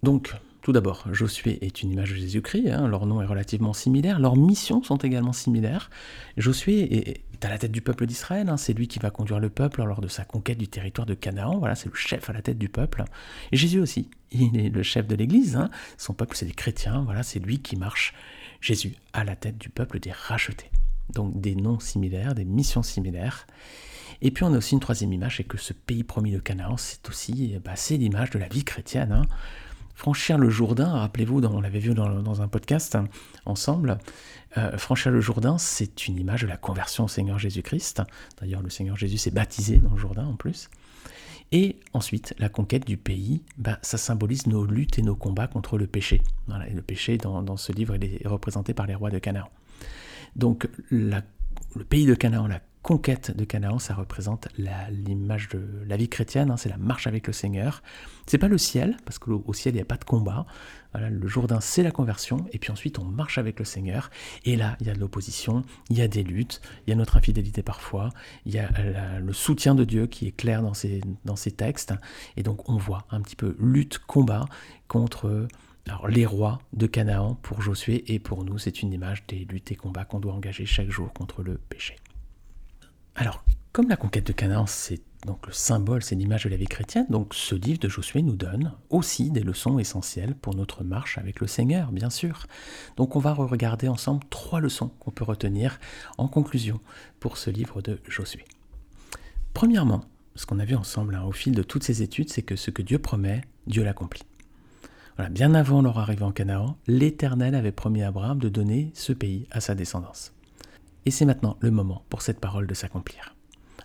Donc, 0.04 0.34
tout 0.66 0.72
d'abord, 0.72 1.06
Josué 1.12 1.64
est 1.64 1.84
une 1.84 1.92
image 1.92 2.10
de 2.10 2.16
Jésus-Christ, 2.16 2.72
hein, 2.72 2.88
leur 2.88 3.06
nom 3.06 3.22
est 3.22 3.28
relativement 3.28 3.74
similaire, 3.74 4.20
leurs 4.20 4.36
missions 4.36 4.82
sont 4.82 4.98
également 4.98 5.32
similaires. 5.32 5.92
Josué 6.38 7.10
est, 7.10 7.46
à 7.46 7.50
la 7.50 7.60
tête 7.60 7.72
du 7.72 7.82
peuple 7.82 8.08
d'Israël, 8.08 8.50
hein, 8.50 8.58
c'est 8.58 8.74
lui 8.74 8.88
qui 8.88 8.98
va 8.98 9.12
conduire 9.12 9.40
le 9.40 9.52
peuple 9.52 9.84
lors 9.84 10.02
de 10.02 10.08
sa 10.08 10.26
conquête 10.26 10.58
du 10.58 10.68
territoire 10.68 11.06
de 11.06 11.14
Canaan, 11.14 11.60
voilà, 11.60 11.76
c'est 11.76 11.90
le 11.90 11.94
chef 11.94 12.32
à 12.32 12.34
la 12.34 12.42
tête 12.42 12.58
du 12.58 12.68
peuple. 12.68 13.04
Jésus 13.52 13.80
aussi, 13.80 14.10
il 14.32 14.58
est 14.58 14.70
le 14.70 14.82
chef 14.82 15.06
de 15.06 15.14
l'Église, 15.14 15.56
hein. 15.56 15.70
son 16.00 16.16
peuple 16.16 16.36
c'est 16.36 16.48
des 16.48 16.54
chrétiens, 16.54 17.04
voilà, 17.06 17.22
c'est 17.22 17.38
lui 17.38 17.60
qui 17.60 17.76
marche, 17.76 18.16
Jésus, 18.60 18.96
à 19.14 19.24
la 19.24 19.36
tête 19.36 19.60
du 19.60 19.70
peuple 19.70 20.00
des 20.00 20.12
rachetés. 20.12 20.72
Donc 21.14 21.40
des 21.40 21.54
noms 21.54 21.80
similaires, 21.80 22.34
des 22.34 22.44
missions 22.44 22.82
similaires. 22.82 23.46
Et 24.22 24.32
puis 24.32 24.44
on 24.44 24.54
a 24.54 24.58
aussi 24.58 24.74
une 24.74 24.80
troisième 24.80 25.14
image, 25.14 25.38
c'est 25.38 25.44
que 25.44 25.58
ce 25.58 25.74
pays 25.74 26.04
promis 26.04 26.32
de 26.32 26.40
Canaan, 26.40 26.78
c'est 26.78 27.08
aussi 27.10 27.58
bah, 27.64 27.76
c'est 27.76 27.98
l'image 27.98 28.30
de 28.32 28.40
la 28.40 28.48
vie 28.48 28.64
chrétienne. 28.64 29.26
Franchir 29.96 30.38
le 30.38 30.50
Jourdain, 30.50 30.90
rappelez-vous, 30.90 31.42
on 31.46 31.62
l'avait 31.62 31.80
vu 31.80 31.94
dans, 31.94 32.42
un 32.42 32.48
podcast 32.50 32.98
ensemble, 33.46 33.98
euh, 34.58 34.78
franchir 34.78 35.10
le 35.10 35.22
Jourdain, 35.22 35.58
c'est 35.58 36.08
une 36.10 36.18
image 36.18 36.42
de 36.42 36.48
la 36.48 36.58
conversion 36.58 37.06
au 37.06 37.08
Seigneur 37.08 37.40
Jésus-Christ. 37.40 38.02
D'ailleurs, 38.42 38.62
le 38.62 38.70
Seigneur 38.70 38.98
Jésus 38.98 39.18
s'est 39.18 39.32
baptisé 39.32 39.78
dans 39.78 39.92
le 39.92 39.98
Jourdain 39.98 40.26
en 40.26 40.36
plus. 40.36 40.70
Et 41.54 41.80
ensuite, 41.94 42.36
la 42.40 42.50
conquête 42.50 42.86
du 42.86 42.98
pays, 42.98 43.42
bah, 43.58 43.80
ça 43.84 43.98
symbolise 43.98 44.48
nos 44.48 44.66
luttes 44.66 45.00
et 45.00 45.02
nos 45.02 45.16
combats 45.16 45.48
contre 45.48 45.78
le 45.78 45.88
péché. 45.88 46.22
le 46.50 46.82
péché, 46.82 47.18
dans, 47.18 47.56
ce 47.56 47.72
livre, 47.72 47.96
est 47.96 48.28
représenté 48.28 48.74
par 48.74 48.88
les 48.88 48.96
rois 48.96 49.12
de 49.12 49.20
Canaan. 49.20 49.50
Donc, 50.36 50.68
le 50.90 51.22
pays 51.88 52.06
de 52.06 52.16
Canaan, 52.16 52.48
la 52.48 52.60
conquête 52.86 53.36
de 53.36 53.46
Canaan, 53.46 53.80
ça 53.80 53.96
représente 53.96 54.48
l'image 54.60 55.50
de 55.50 55.60
la 55.88 55.98
vie 55.98 56.08
chrétienne, 56.08 56.52
hein, 56.52 56.56
c'est 56.56 56.70
la 56.70 56.78
marche 56.78 57.08
avec 57.08 57.26
le 57.26 57.34
Seigneur. 57.34 57.82
C'est 58.28 58.38
pas 58.38 58.48
le 58.48 58.60
ciel, 58.60 58.96
parce 59.06 59.18
qu'au 59.18 59.54
ciel 59.54 59.74
il 59.74 59.78
n'y 59.78 59.82
a 59.82 59.86
pas 59.86 59.98
de 59.98 60.04
combat. 60.04 60.46
le 60.94 61.28
jour 61.28 61.48
d'un, 61.48 61.60
c'est 61.62 61.82
la 61.82 61.90
conversion, 61.90 62.46
et 62.54 62.60
puis 62.60 62.72
ensuite 62.72 63.00
on 63.00 63.04
marche 63.04 63.40
avec 63.40 63.58
le 63.58 63.66
Seigneur. 63.66 64.12
Et 64.46 64.56
là, 64.56 64.78
il 64.80 64.86
y 64.86 64.92
a 64.92 64.94
de 64.94 65.00
l'opposition, 65.00 65.64
il 65.90 65.98
y 65.98 66.04
a 66.04 66.08
des 66.08 66.22
luttes, 66.22 66.62
il 66.86 66.92
y 66.92 66.94
a 66.94 66.96
notre 66.96 67.18
infidélité 67.18 67.64
parfois, 67.64 68.12
il 68.46 68.54
y 68.54 68.60
a 68.60 68.70
le 69.20 69.34
soutien 69.34 69.74
de 69.74 69.84
Dieu 69.84 70.06
qui 70.06 70.28
est 70.28 70.36
clair 70.36 70.62
dans 70.62 70.76
ces, 70.76 71.02
textes. 71.58 71.96
Et 72.38 72.44
donc 72.44 72.70
on 72.70 72.78
voit 72.78 73.08
un 73.10 73.22
petit 73.22 73.36
peu 73.36 73.56
lutte, 73.60 73.98
combat 73.98 74.46
contre 74.88 75.48
les 76.08 76.28
rois 76.28 76.60
de 76.74 76.86
Canaan 76.86 77.34
pour 77.42 77.64
Josué 77.64 78.14
et 78.14 78.20
pour 78.20 78.44
nous, 78.44 78.60
c'est 78.60 78.84
une 78.84 78.94
image 78.94 79.26
des 79.26 79.46
luttes 79.46 79.72
et 79.72 79.76
combats 79.76 80.06
qu'on 80.06 80.20
doit 80.20 80.34
engager 80.34 80.68
chaque 80.68 80.92
jour 80.92 81.12
contre 81.14 81.42
le 81.42 81.58
péché. 81.58 81.96
Alors, 83.16 83.44
comme 83.72 83.88
la 83.88 83.96
conquête 83.96 84.28
de 84.28 84.34
Canaan, 84.34 84.66
c'est 84.68 85.02
donc 85.26 85.48
le 85.48 85.54
symbole, 85.54 86.04
c'est 86.04 86.16
l'image 86.16 86.44
de 86.44 86.50
la 86.50 86.58
vie 86.58 86.68
chrétienne, 86.68 87.08
donc 87.10 87.34
ce 87.34 87.56
livre 87.56 87.80
de 87.80 87.90
Josué 87.90 88.22
nous 88.22 88.36
donne 88.36 88.74
aussi 88.90 89.32
des 89.32 89.42
leçons 89.42 89.80
essentielles 89.80 90.36
pour 90.36 90.54
notre 90.54 90.84
marche 90.84 91.18
avec 91.18 91.40
le 91.40 91.48
Seigneur, 91.48 91.92
bien 91.92 92.10
sûr. 92.10 92.46
Donc 92.96 93.16
on 93.16 93.20
va 93.20 93.34
regarder 93.34 93.88
ensemble 93.88 94.24
trois 94.30 94.60
leçons 94.60 94.90
qu'on 95.00 95.12
peut 95.12 95.24
retenir 95.24 95.80
en 96.18 96.28
conclusion 96.28 96.80
pour 97.20 97.38
ce 97.38 97.50
livre 97.50 97.82
de 97.82 98.00
Josué. 98.08 98.46
Premièrement, 99.54 100.04
ce 100.36 100.46
qu'on 100.46 100.60
a 100.60 100.66
vu 100.66 100.76
ensemble 100.76 101.16
hein, 101.16 101.24
au 101.24 101.32
fil 101.32 101.56
de 101.56 101.64
toutes 101.64 101.84
ces 101.84 102.02
études, 102.04 102.30
c'est 102.30 102.44
que 102.44 102.58
ce 102.58 102.70
que 102.70 102.82
Dieu 102.82 103.00
promet, 103.00 103.42
Dieu 103.66 103.84
l'accomplit. 103.84 104.24
Bien 105.32 105.56
avant 105.56 105.82
leur 105.82 105.98
arrivée 105.98 106.24
en 106.24 106.34
Canaan, 106.34 106.78
l'Éternel 106.88 107.56
avait 107.56 107.72
promis 107.72 108.04
à 108.04 108.10
Abraham 108.10 108.38
de 108.38 108.50
donner 108.50 108.92
ce 108.94 109.14
pays 109.14 109.48
à 109.50 109.62
sa 109.62 109.74
descendance. 109.74 110.35
Et 111.06 111.12
c'est 111.12 111.26
maintenant 111.26 111.58
le 111.60 111.72
moment 111.72 112.04
pour 112.10 112.22
cette 112.22 112.40
parole 112.40 112.68
de 112.68 112.74
s'accomplir. 112.74 113.36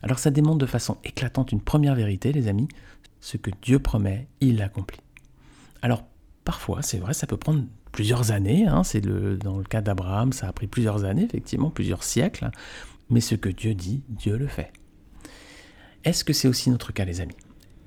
Alors 0.03 0.19
ça 0.19 0.31
démontre 0.31 0.59
de 0.59 0.67
façon 0.67 0.97
éclatante 1.05 1.53
une 1.53 1.61
première 1.61 1.95
vérité, 1.95 2.33
les 2.33 2.49
amis, 2.49 2.69
ce 3.21 3.37
que 3.37 3.51
Dieu 3.63 3.79
promet, 3.79 4.29
il 4.41 4.57
l'accomplit. 4.57 5.01
Alors 5.83 6.05
parfois, 6.45 6.83
c'est 6.83 6.99
vrai, 6.99 7.13
ça 7.13 7.27
peut 7.27 7.37
prendre 7.37 7.65
plusieurs 7.93 8.31
années, 8.31 8.67
hein, 8.67 8.85
c'est 8.85 9.01
dans 9.01 9.59
le 9.59 9.65
cas 9.65 9.83
d'Abraham, 9.83 10.33
ça 10.33 10.49
a 10.49 10.53
pris 10.53 10.67
plusieurs 10.67 11.05
années, 11.05 11.25
effectivement, 11.25 11.71
plusieurs 11.71 12.03
siècles, 12.03 12.51
mais 13.11 13.21
ce 13.21 13.35
que 13.35 13.49
Dieu 13.49 13.75
dit, 13.75 14.03
Dieu 14.09 14.39
le 14.39 14.47
fait. 14.47 14.73
Est-ce 16.05 16.25
que 16.25 16.33
c'est 16.33 16.49
aussi 16.49 16.71
notre 16.71 16.93
cas, 16.93 17.05
les 17.05 17.21
amis? 17.21 17.37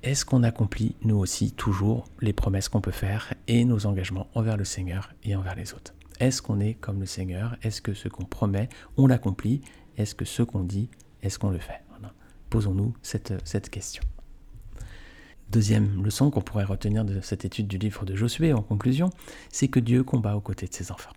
Est-ce 0.04 0.24
qu'on 0.24 0.42
accomplit, 0.42 0.94
nous 1.02 1.16
aussi, 1.16 1.52
toujours 1.52 2.04
les 2.20 2.32
promesses 2.32 2.68
qu'on 2.68 2.82
peut 2.82 2.92
faire 2.92 3.34
et 3.48 3.64
nos 3.64 3.86
engagements 3.86 4.28
envers 4.34 4.56
le 4.56 4.64
Seigneur 4.64 5.12
et 5.24 5.34
envers 5.34 5.54
les 5.56 5.72
autres? 5.72 5.94
Est-ce 6.20 6.42
qu'on 6.42 6.60
est 6.60 6.74
comme 6.74 7.00
le 7.00 7.06
Seigneur? 7.06 7.56
Est-ce 7.62 7.82
que 7.82 7.94
ce 7.94 8.08
qu'on 8.08 8.24
promet, 8.24 8.68
on 8.96 9.06
l'accomplit? 9.06 9.62
Est-ce 9.96 10.14
que 10.14 10.24
ce 10.24 10.42
qu'on 10.42 10.62
dit, 10.62 10.88
est-ce 11.22 11.38
qu'on 11.38 11.50
le 11.50 11.58
fait? 11.58 11.80
Posons-nous 12.50 12.94
cette, 13.02 13.34
cette 13.44 13.68
question. 13.68 14.02
Deuxième 15.50 16.04
leçon 16.04 16.30
qu'on 16.30 16.40
pourrait 16.40 16.64
retenir 16.64 17.04
de 17.04 17.20
cette 17.20 17.44
étude 17.44 17.66
du 17.66 17.78
livre 17.78 18.04
de 18.04 18.14
Josué 18.14 18.52
en 18.52 18.62
conclusion, 18.62 19.10
c'est 19.50 19.68
que 19.68 19.80
Dieu 19.80 20.04
combat 20.04 20.36
aux 20.36 20.40
côtés 20.40 20.66
de 20.66 20.74
ses 20.74 20.92
enfants. 20.92 21.12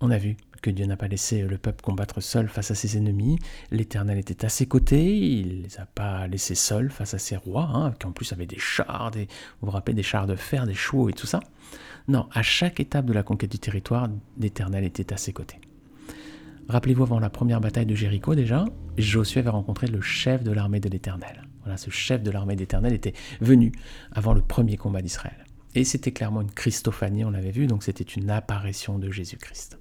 On 0.00 0.10
a 0.10 0.18
vu 0.18 0.36
que 0.60 0.70
Dieu 0.70 0.86
n'a 0.86 0.96
pas 0.96 1.08
laissé 1.08 1.42
le 1.42 1.58
peuple 1.58 1.82
combattre 1.82 2.20
seul 2.20 2.48
face 2.48 2.70
à 2.70 2.74
ses 2.74 2.96
ennemis. 2.96 3.38
L'Éternel 3.70 4.18
était 4.18 4.44
à 4.44 4.48
ses 4.48 4.66
côtés, 4.66 5.16
il 5.16 5.58
ne 5.58 5.62
les 5.64 5.80
a 5.80 5.86
pas 5.86 6.26
laissés 6.26 6.54
seuls 6.54 6.90
face 6.90 7.14
à 7.14 7.18
ses 7.18 7.36
rois, 7.36 7.68
hein, 7.72 7.92
qui 7.98 8.06
en 8.06 8.12
plus 8.12 8.32
avaient 8.32 8.46
des 8.46 8.58
chars, 8.58 9.10
vous 9.14 9.26
vous 9.62 9.70
rappelez 9.70 9.94
des 9.94 10.02
chars 10.02 10.26
de 10.26 10.36
fer, 10.36 10.66
des 10.66 10.74
chevaux 10.74 11.08
et 11.08 11.12
tout 11.12 11.26
ça. 11.26 11.40
Non, 12.08 12.28
à 12.32 12.42
chaque 12.42 12.80
étape 12.80 13.06
de 13.06 13.12
la 13.12 13.22
conquête 13.22 13.50
du 13.50 13.58
territoire, 13.58 14.08
l'Éternel 14.38 14.84
était 14.84 15.12
à 15.12 15.16
ses 15.16 15.32
côtés. 15.32 15.60
Rappelez-vous, 16.68 17.02
avant 17.02 17.18
la 17.18 17.30
première 17.30 17.60
bataille 17.60 17.86
de 17.86 17.94
Jéricho 17.94 18.34
déjà, 18.34 18.64
Josué 18.96 19.40
avait 19.40 19.50
rencontré 19.50 19.88
le 19.88 20.00
chef 20.00 20.44
de 20.44 20.52
l'armée 20.52 20.78
de 20.78 20.88
l'Éternel. 20.88 21.42
Voilà, 21.62 21.76
ce 21.76 21.90
chef 21.90 22.22
de 22.22 22.30
l'armée 22.30 22.56
d'Éternel 22.56 22.92
était 22.92 23.14
venu 23.40 23.72
avant 24.12 24.34
le 24.34 24.40
premier 24.40 24.76
combat 24.76 25.02
d'Israël. 25.02 25.44
Et 25.74 25.84
c'était 25.84 26.12
clairement 26.12 26.42
une 26.42 26.50
Christophanie, 26.50 27.24
on 27.24 27.30
l'avait 27.30 27.50
vu, 27.50 27.66
donc 27.66 27.82
c'était 27.82 28.04
une 28.04 28.30
apparition 28.30 28.98
de 28.98 29.10
Jésus-Christ. 29.10 29.79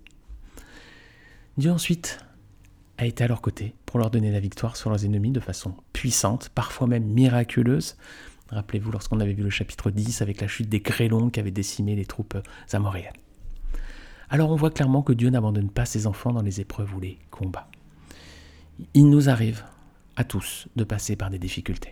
Dieu 1.60 1.74
ensuite 1.74 2.24
a 2.98 3.06
été 3.06 3.25
à 3.25 3.28
leur 3.28 3.42
côté 3.42 3.75
pour 3.86 4.00
leur 4.00 4.10
donner 4.10 4.32
la 4.32 4.39
victoire 4.39 4.78
sur 4.78 4.89
leurs 4.89 5.04
ennemis 5.04 5.32
de 5.32 5.42
façon 5.42 5.74
puissante, 5.92 6.48
parfois 6.56 6.88
même 6.88 7.04
miraculeuse. 7.04 7.98
Rappelez-vous 8.48 8.94
lorsqu'on 8.94 9.20
avait 9.20 9.34
vu 9.34 9.44
le 9.44 9.50
chapitre 9.50 9.92
10 9.92 10.22
avec 10.22 10.39
la 10.39 10.48
chute 10.48 10.70
des 10.70 10.80
grêlons 10.80 11.30
qui 11.30 11.38
avaient 11.38 11.51
décimé 11.51 11.98
les 11.98 12.06
troupes 12.06 12.38
amoréennes. 12.72 13.12
Alors 14.30 14.51
on 14.51 14.56
voit 14.56 14.72
clairement 14.72 15.01
que 15.01 15.12
Dieu 15.12 15.30
n'abandonne 15.30 15.70
pas 15.70 15.86
ses 15.86 16.08
enfants 16.08 16.32
dans 16.32 16.44
les 16.44 16.62
épreuves 16.62 16.96
ou 16.96 17.01
les 17.01 17.20
combats. 17.30 17.70
Il 18.94 19.10
nous 19.10 19.28
arrive 19.28 19.66
à 20.16 20.24
tous 20.24 20.70
de 20.78 20.86
passer 20.86 21.18
par 21.18 21.30
des 21.30 21.39
difficultés, 21.39 21.92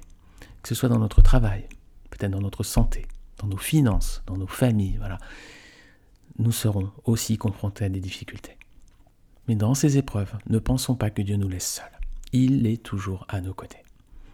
que 0.64 0.70
ce 0.70 0.76
soit 0.76 0.88
dans 0.88 1.00
notre 1.00 1.22
travail, 1.22 1.68
peut-être 2.10 2.32
dans 2.32 2.40
notre 2.40 2.64
santé, 2.64 3.06
dans 3.40 3.48
nos 3.48 3.58
finances, 3.58 4.24
dans 4.28 4.38
nos 4.38 4.48
familles, 4.48 4.96
voilà. 4.98 5.18
Nous 6.40 6.54
serons 6.54 6.90
aussi 7.04 7.38
confrontés 7.38 7.84
à 7.84 7.90
des 7.90 8.00
difficultés. 8.00 8.58
Mais 9.48 9.56
dans 9.56 9.74
ces 9.74 9.98
épreuves, 9.98 10.34
ne 10.50 10.60
pensons 10.60 10.96
pas 10.96 11.10
que 11.10 11.22
Dieu 11.22 11.38
nous 11.38 11.50
laisse 11.50 11.76
seuls. 11.76 12.00
Il 12.34 12.68
est 12.68 12.82
toujours 12.82 13.26
à 13.30 13.42
nos 13.42 13.54
côtés. 13.54 13.84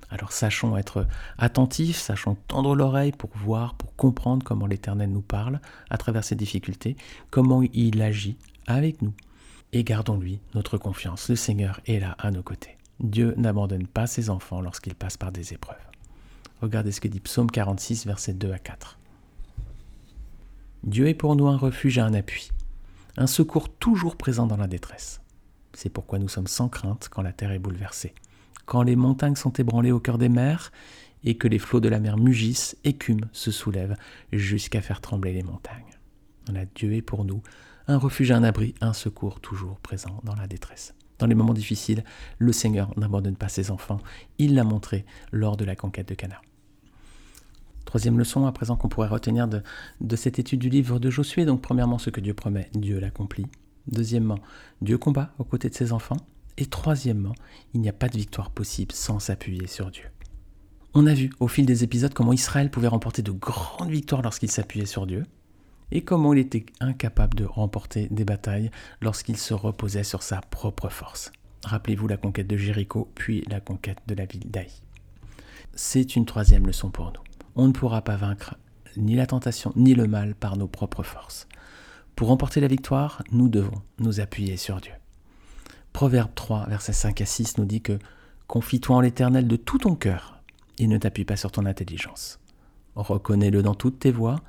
Alors 0.10 0.32
sachons 0.32 0.78
être 0.78 1.08
attentifs, 1.38 1.98
sachons 1.98 2.38
tendre 2.48 2.76
l'oreille 2.76 3.12
pour 3.12 3.32
voir, 3.36 3.74
pour 3.74 3.96
comprendre 3.96 4.44
comment 4.44 4.68
l'Éternel 4.68 5.12
nous 5.12 5.22
parle 5.22 5.60
à 5.90 5.98
travers 5.98 6.24
ces 6.24 6.36
difficultés, 6.36 6.96
comment 7.32 7.64
il 7.74 8.02
agit 8.02 8.38
avec 8.68 9.02
nous. 9.02 9.14
Et 9.72 9.84
gardons-lui 9.84 10.40
notre 10.54 10.78
confiance. 10.78 11.30
Le 11.30 11.36
Seigneur 11.36 11.80
est 11.88 12.00
là 12.00 12.16
à 12.20 12.30
nos 12.30 12.44
côtés. 12.44 12.78
Dieu 13.00 13.34
n'abandonne 13.38 13.88
pas 13.88 14.06
ses 14.06 14.30
enfants 14.30 14.62
lorsqu'ils 14.62 14.94
passent 14.94 15.18
par 15.18 15.32
des 15.32 15.54
épreuves. 15.54 15.78
Regardez 16.62 16.92
ce 16.92 17.02
que 17.02 17.08
dit 17.08 17.20
Psaume 17.20 17.50
46, 17.50 18.06
versets 18.06 18.34
2 18.34 18.52
à 18.52 18.60
4. 18.60 19.00
Dieu 20.84 21.08
est 21.08 21.14
pour 21.14 21.36
nous 21.36 21.48
un 21.48 21.58
refuge 21.58 21.98
et 21.98 22.02
un 22.02 22.14
appui, 22.14 22.52
un 23.18 23.28
secours 23.28 23.70
toujours 23.70 24.16
présent 24.16 24.48
dans 24.48 24.58
la 24.58 24.68
détresse. 24.68 25.22
C'est 25.74 25.90
pourquoi 25.90 26.20
nous 26.20 26.30
sommes 26.30 26.48
sans 26.48 26.70
crainte 26.70 27.10
quand 27.12 27.22
la 27.22 27.34
terre 27.34 27.52
est 27.52 27.60
bouleversée 27.60 28.14
quand 28.66 28.84
les 28.84 28.96
montagnes 28.96 29.36
sont 29.36 29.54
ébranlées 29.54 29.92
au 29.92 30.00
cœur 30.00 30.18
des 30.18 30.30
mers, 30.30 30.72
et 31.26 31.38
que 31.38 31.48
les 31.48 31.60
flots 31.60 31.80
de 31.80 31.90
la 31.90 32.00
mer 32.00 32.18
mugissent, 32.18 32.76
écument, 32.84 33.28
se 33.32 33.52
soulèvent, 33.52 33.96
jusqu'à 34.34 34.82
faire 34.82 35.00
trembler 35.00 35.32
les 35.32 35.44
montagnes. 35.44 35.98
La 36.52 36.66
Dieu 36.66 36.94
est 36.94 37.02
pour 37.02 37.24
nous 37.24 37.42
un 37.88 37.98
refuge, 37.98 38.32
un 38.32 38.44
abri, 38.44 38.76
un 38.82 38.94
secours 38.94 39.40
toujours 39.40 39.80
présent 39.80 40.20
dans 40.24 40.36
la 40.36 40.48
détresse. 40.48 40.94
Dans 41.20 41.28
les 41.28 41.36
moments 41.36 41.54
difficiles, 41.54 42.04
le 42.40 42.52
Seigneur 42.52 42.98
n'abandonne 42.98 43.38
pas 43.38 43.48
ses 43.48 43.72
enfants. 43.72 44.02
Il 44.38 44.56
l'a 44.56 44.64
montré 44.64 45.06
lors 45.32 45.56
de 45.56 45.64
la 45.64 45.76
conquête 45.76 46.10
de 46.10 46.16
Canaan. 46.16 46.42
Troisième 47.94 48.18
leçon 48.18 48.48
à 48.48 48.52
présent 48.52 48.76
qu'on 48.76 48.90
pourrait 48.90 49.08
retenir 49.08 49.48
de, 49.48 49.62
de 50.02 50.16
cette 50.16 50.40
étude 50.40 50.60
du 50.60 50.70
livre 50.70 50.98
de 50.98 51.12
Josué. 51.12 51.46
Donc 51.46 51.62
premièrement, 51.62 52.00
ce 52.00 52.10
que 52.10 52.22
Dieu 52.22 52.34
promet, 52.34 52.72
Dieu 52.74 53.00
l'accomplit. 53.00 53.46
Deuxièmement, 53.86 54.40
Dieu 54.82 54.98
combat 54.98 55.32
aux 55.38 55.44
côtés 55.44 55.70
de 55.70 55.76
ses 55.76 55.94
enfants. 55.94 56.18
Et 56.58 56.66
troisièmement, 56.66 57.36
il 57.76 57.82
n'y 57.82 57.90
a 57.90 57.94
pas 57.94 58.10
de 58.10 58.18
victoire 58.18 58.50
possible 58.50 58.94
sans 58.94 59.20
s'appuyer 59.20 59.68
sur 59.68 59.92
Dieu. 59.92 60.06
On 60.96 61.06
a 61.06 61.14
vu 61.14 61.30
au 61.40 61.48
fil 61.48 61.68
des 61.68 61.84
épisodes 61.84 62.16
comment 62.16 62.34
Israël 62.34 62.72
pouvait 62.72 62.88
remporter 62.88 63.22
de 63.22 63.32
grandes 63.32 63.92
victoires 63.92 64.24
lorsqu'il 64.24 64.50
s'appuyait 64.50 64.88
sur 64.88 65.06
Dieu, 65.06 65.28
et 65.92 66.02
comment 66.02 66.34
il 66.34 66.40
était 66.40 66.66
incapable 66.80 67.38
de 67.38 67.46
remporter 67.46 68.08
des 68.10 68.26
batailles 68.26 68.72
lorsqu'il 69.02 69.38
se 69.38 69.54
reposait 69.54 70.04
sur 70.04 70.24
sa 70.24 70.42
propre 70.42 70.90
force. 70.90 71.32
Rappelez-vous 71.64 72.08
la 72.08 72.18
conquête 72.18 72.48
de 72.48 72.58
Jéricho, 72.58 73.12
puis 73.14 73.44
la 73.52 73.60
conquête 73.60 74.00
de 74.08 74.16
la 74.16 74.26
ville 74.26 74.50
d'Aï. 74.50 74.72
C'est 75.76 76.16
une 76.16 76.26
troisième 76.26 76.66
leçon 76.66 76.90
pour 76.90 77.14
nous. 77.14 77.33
On 77.56 77.68
ne 77.68 77.72
pourra 77.72 78.02
pas 78.02 78.16
vaincre 78.16 78.56
ni 78.98 79.16
la 79.16 79.26
tentation 79.26 79.74
ni 79.76 79.94
le 79.94 80.08
mal 80.08 80.36
par 80.36 80.58
nos 80.58 80.68
propres 80.68 81.04
forces. 81.04 81.48
Pour 82.16 82.28
remporter 82.28 82.62
la 82.62 82.68
victoire, 82.68 83.24
nous 83.32 83.50
devons 83.50 83.82
nous 84.00 84.20
appuyer 84.20 84.58
sur 84.58 84.80
Dieu. 84.80 84.94
Proverbe 85.94 86.32
3, 86.36 86.68
versets 86.68 86.94
5 86.94 87.22
à 87.22 87.26
6 87.26 87.58
nous 87.58 87.66
dit 87.66 87.82
que 87.82 88.00
Confie-toi 88.48 88.98
en 88.98 89.02
l'Éternel 89.02 89.48
de 89.48 89.56
tout 89.56 89.80
ton 89.80 89.96
cœur, 89.96 90.42
et 90.78 90.88
ne 90.88 90.98
t'appuie 90.98 91.26
pas 91.26 91.38
sur 91.38 91.52
ton 91.52 91.66
intelligence. 91.66 92.40
Reconnais-le 92.96 93.64
dans 93.64 93.74
toutes 93.74 94.00
tes 94.00 94.12
voies, 94.12 94.42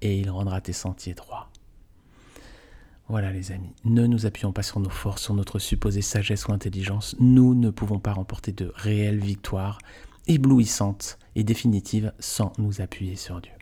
et 0.00 0.18
il 0.18 0.30
rendra 0.30 0.60
tes 0.60 0.72
sentiers 0.72 1.14
droits. 1.14 1.50
Voilà 3.08 3.30
les 3.30 3.52
amis, 3.52 3.74
ne 3.84 4.06
nous 4.06 4.26
appuyons 4.26 4.52
pas 4.52 4.62
sur 4.62 4.80
nos 4.80 4.88
forces, 4.88 5.22
sur 5.22 5.34
notre 5.34 5.58
supposée 5.58 6.02
sagesse 6.02 6.46
ou 6.46 6.52
intelligence. 6.52 7.14
Nous 7.20 7.54
ne 7.54 7.70
pouvons 7.70 7.98
pas 7.98 8.12
remporter 8.12 8.52
de 8.52 8.72
réelles 8.74 9.20
victoires 9.20 9.78
éblouissantes 10.26 11.18
et 11.34 11.44
définitives 11.44 12.12
sans 12.18 12.52
nous 12.58 12.80
appuyer 12.80 13.16
sur 13.16 13.40
Dieu. 13.40 13.52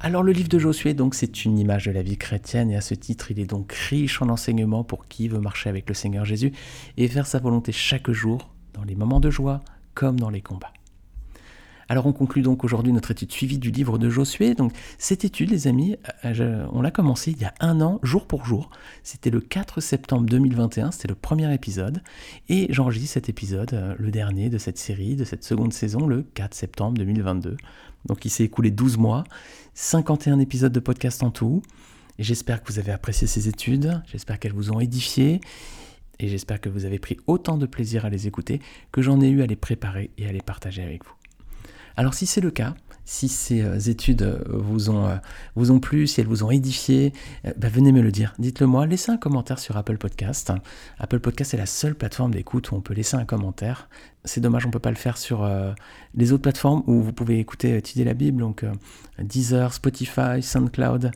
Alors 0.00 0.22
le 0.22 0.30
livre 0.30 0.48
de 0.48 0.60
Josué, 0.60 0.94
donc, 0.94 1.16
c'est 1.16 1.44
une 1.44 1.58
image 1.58 1.86
de 1.86 1.90
la 1.90 2.02
vie 2.02 2.16
chrétienne 2.16 2.70
et 2.70 2.76
à 2.76 2.80
ce 2.80 2.94
titre, 2.94 3.32
il 3.32 3.40
est 3.40 3.46
donc 3.46 3.72
riche 3.72 4.22
en 4.22 4.28
enseignements 4.28 4.84
pour 4.84 5.08
qui 5.08 5.26
veut 5.26 5.40
marcher 5.40 5.68
avec 5.68 5.88
le 5.88 5.94
Seigneur 5.94 6.24
Jésus 6.24 6.52
et 6.96 7.08
faire 7.08 7.26
sa 7.26 7.40
volonté 7.40 7.72
chaque 7.72 8.10
jour, 8.10 8.54
dans 8.74 8.84
les 8.84 8.94
moments 8.94 9.18
de 9.18 9.30
joie 9.30 9.60
comme 9.94 10.20
dans 10.20 10.30
les 10.30 10.40
combats. 10.40 10.72
Alors 11.90 12.06
on 12.06 12.12
conclut 12.12 12.42
donc 12.42 12.64
aujourd'hui 12.64 12.92
notre 12.92 13.10
étude 13.10 13.32
suivie 13.32 13.58
du 13.58 13.70
livre 13.70 13.98
de 13.98 14.10
Josué. 14.10 14.54
Donc 14.54 14.72
cette 14.98 15.24
étude, 15.24 15.50
les 15.50 15.66
amis, 15.68 15.96
euh, 16.24 16.66
on 16.72 16.82
l'a 16.82 16.90
commencé 16.90 17.30
il 17.30 17.38
y 17.38 17.46
a 17.46 17.54
un 17.60 17.80
an, 17.80 17.98
jour 18.02 18.26
pour 18.26 18.44
jour. 18.44 18.68
C'était 19.02 19.30
le 19.30 19.40
4 19.40 19.80
septembre 19.80 20.26
2021, 20.26 20.90
c'était 20.90 21.08
le 21.08 21.14
premier 21.14 21.52
épisode. 21.52 22.02
Et 22.50 22.66
j'enregistre 22.70 23.14
cet 23.14 23.30
épisode, 23.30 23.72
euh, 23.72 23.94
le 23.98 24.10
dernier 24.10 24.50
de 24.50 24.58
cette 24.58 24.76
série, 24.76 25.16
de 25.16 25.24
cette 25.24 25.44
seconde 25.44 25.72
saison, 25.72 26.06
le 26.06 26.22
4 26.34 26.54
septembre 26.54 26.98
2022. 26.98 27.56
Donc 28.04 28.24
il 28.26 28.30
s'est 28.30 28.44
écoulé 28.44 28.70
12 28.70 28.98
mois, 28.98 29.24
51 29.72 30.40
épisodes 30.40 30.72
de 30.72 30.80
podcast 30.80 31.22
en 31.22 31.30
tout. 31.30 31.62
J'espère 32.18 32.62
que 32.62 32.70
vous 32.70 32.78
avez 32.78 32.92
apprécié 32.92 33.26
ces 33.26 33.48
études, 33.48 34.02
j'espère 34.06 34.38
qu'elles 34.38 34.52
vous 34.52 34.72
ont 34.72 34.80
édifié. 34.80 35.40
Et 36.20 36.26
j'espère 36.26 36.60
que 36.60 36.68
vous 36.68 36.84
avez 36.84 36.98
pris 36.98 37.16
autant 37.28 37.56
de 37.56 37.66
plaisir 37.66 38.04
à 38.04 38.10
les 38.10 38.26
écouter 38.26 38.60
que 38.90 39.02
j'en 39.02 39.20
ai 39.20 39.28
eu 39.28 39.40
à 39.40 39.46
les 39.46 39.54
préparer 39.54 40.10
et 40.18 40.26
à 40.26 40.32
les 40.32 40.42
partager 40.42 40.82
avec 40.82 41.04
vous. 41.04 41.17
Alors 41.98 42.14
si 42.14 42.26
c'est 42.26 42.40
le 42.40 42.52
cas, 42.52 42.74
si 43.04 43.26
ces 43.26 43.60
euh, 43.60 43.76
études 43.76 44.22
euh, 44.22 44.38
vous 44.46 44.88
ont, 44.88 45.08
euh, 45.08 45.16
vous 45.56 45.72
ont 45.72 45.80
plu, 45.80 46.06
si 46.06 46.20
elles 46.20 46.28
vous 46.28 46.44
ont 46.44 46.50
édifié, 46.52 47.12
bah, 47.56 47.68
venez 47.68 47.90
me 47.90 48.02
le 48.02 48.12
dire. 48.12 48.34
Dites-le 48.38 48.68
moi, 48.68 48.86
laissez 48.86 49.10
un 49.10 49.16
commentaire 49.16 49.58
sur 49.58 49.76
Apple 49.76 49.98
Podcast. 49.98 50.52
Apple 51.00 51.18
Podcast 51.18 51.54
est 51.54 51.56
la 51.56 51.66
seule 51.66 51.96
plateforme 51.96 52.30
d'écoute 52.30 52.70
où 52.70 52.76
on 52.76 52.80
peut 52.80 52.94
laisser 52.94 53.16
un 53.16 53.24
commentaire. 53.24 53.88
C'est 54.24 54.40
dommage, 54.40 54.64
on 54.64 54.68
ne 54.68 54.72
peut 54.72 54.78
pas 54.78 54.90
le 54.90 54.96
faire 54.96 55.16
sur 55.16 55.48
les 56.14 56.32
autres 56.32 56.42
plateformes 56.42 56.82
où 56.86 57.00
vous 57.00 57.12
pouvez 57.12 57.38
écouter 57.38 57.76
étudier 57.76 58.04
la 58.04 58.14
Bible, 58.14 58.40
donc 58.40 58.64
Deezer, 59.18 59.72
Spotify, 59.72 60.42
SoundCloud. 60.42 61.12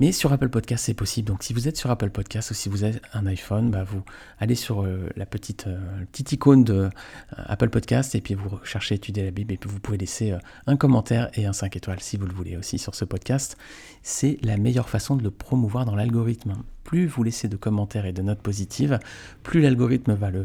Mais 0.00 0.12
sur 0.12 0.32
Apple 0.32 0.48
Podcast, 0.48 0.86
c'est 0.86 0.94
possible. 0.94 1.28
Donc 1.28 1.42
si 1.42 1.52
vous 1.52 1.68
êtes 1.68 1.76
sur 1.76 1.90
Apple 1.90 2.08
Podcast 2.08 2.50
ou 2.50 2.54
si 2.54 2.70
vous 2.70 2.84
avez 2.84 3.00
un 3.12 3.26
iPhone, 3.26 3.70
bah, 3.70 3.84
vous 3.84 4.02
allez 4.38 4.54
sur 4.54 4.82
euh, 4.82 5.10
la 5.14 5.26
petite, 5.26 5.66
euh, 5.66 5.78
petite 6.10 6.32
icône 6.32 6.64
de 6.64 6.72
euh, 6.72 6.90
Apple 7.36 7.68
Podcast 7.68 8.14
et 8.14 8.22
puis 8.22 8.32
vous 8.32 8.58
cherchez 8.64 8.94
étudier 8.94 9.24
la 9.24 9.30
Bible 9.30 9.52
et 9.52 9.58
puis 9.58 9.68
vous 9.68 9.78
pouvez 9.78 9.98
laisser 9.98 10.34
un 10.66 10.76
commentaire 10.78 11.28
et 11.34 11.44
un 11.44 11.52
5 11.52 11.76
étoiles 11.76 12.00
si 12.00 12.16
vous 12.16 12.24
le 12.26 12.32
voulez 12.32 12.56
aussi 12.56 12.78
sur 12.78 12.94
ce 12.94 13.04
podcast. 13.04 13.58
C'est 14.02 14.38
la 14.42 14.56
meilleure 14.56 14.88
façon 14.88 15.16
de 15.16 15.22
le 15.22 15.30
promouvoir 15.30 15.84
dans 15.84 15.94
l'algorithme. 15.94 16.54
Plus 16.90 17.06
vous 17.06 17.22
laissez 17.22 17.46
de 17.46 17.54
commentaires 17.54 18.04
et 18.04 18.12
de 18.12 18.20
notes 18.20 18.40
positives, 18.40 18.98
plus 19.44 19.60
l'algorithme 19.60 20.14
va 20.14 20.32
le, 20.32 20.44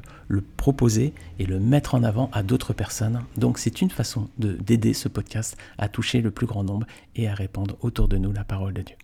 proposer 0.58 1.12
et 1.40 1.48
le 1.48 1.60
mettre 1.60 1.96
en 1.96 2.04
avant 2.04 2.30
à 2.34 2.44
d'autres 2.44 2.72
personnes. 2.72 3.24
Donc 3.36 3.58
c'est 3.58 3.82
une 3.82 3.90
façon 3.90 4.30
d'aider 4.38 4.94
ce 4.94 5.08
podcast 5.08 5.58
à 5.80 5.90
toucher 5.90 6.22
le 6.22 6.30
plus 6.30 6.46
grand 6.46 6.64
nombre 6.64 6.86
et 7.16 7.28
à 7.28 7.34
répandre 7.34 7.78
autour 7.82 8.08
de 8.08 8.18
nous 8.18 8.32
la 8.32 8.44
parole 8.44 8.74
de 8.74 8.84
Dieu. 8.84 8.96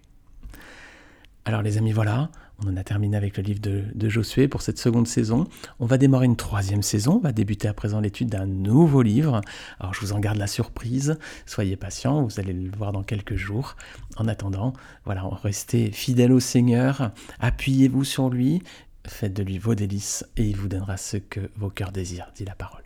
Alors 1.45 1.63
les 1.63 1.79
amis, 1.79 1.93
voilà, 1.93 2.29
on 2.63 2.69
en 2.69 2.77
a 2.77 2.83
terminé 2.83 3.17
avec 3.17 3.37
le 3.37 3.43
livre 3.43 3.59
de, 3.59 4.09
Josué 4.09 4.47
pour 4.47 4.61
cette 4.61 4.77
seconde 4.77 5.07
saison. 5.07 5.45
On 5.79 5.85
va 5.85 5.97
démarrer 5.97 6.25
une 6.25 6.35
troisième 6.35 6.81
saison, 6.81 7.15
on 7.15 7.19
va 7.19 7.31
débuter 7.31 7.67
à 7.67 7.73
présent 7.73 7.99
l'étude 7.99 8.29
d'un 8.29 8.45
nouveau 8.45 9.01
livre. 9.01 9.41
Alors 9.79 9.93
je 9.93 10.01
vous 10.01 10.11
en 10.11 10.19
garde 10.19 10.37
la 10.37 10.47
surprise, 10.47 11.17
soyez 11.45 11.75
patients, 11.77 12.23
vous 12.23 12.39
allez 12.39 12.53
le 12.53 12.71
voir 12.75 12.91
dans 12.91 13.03
quelques 13.03 13.35
jours. 13.35 13.75
En 14.17 14.27
attendant, 14.27 14.73
voilà, 15.05 15.23
restez 15.43 15.91
fidèles 15.91 16.33
au 16.33 16.39
Seigneur, 16.39 17.11
appuyez-vous 17.39 18.03
sur 18.03 18.29
lui, 18.29 18.61
faites 19.07 19.33
de 19.33 19.43
lui 19.43 19.57
vos 19.57 19.75
délices 19.75 20.25
et 20.35 20.43
il 20.43 20.57
vous 20.57 20.67
donnera 20.67 20.97
ce 20.97 21.17
que 21.17 21.39
vos 21.55 21.69
cœurs 21.69 21.91
désirent, 21.91 22.31
dit 22.35 22.45
la 22.45 22.55
parole. 22.55 22.83